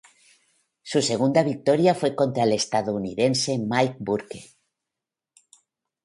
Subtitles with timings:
[0.81, 4.49] Su segunda victoria fue contra el estadounidense Mike Bourke.